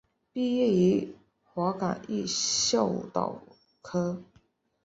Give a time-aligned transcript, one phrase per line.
[0.33, 3.39] 毕业于华冈艺校舞蹈
[3.83, 4.23] 科。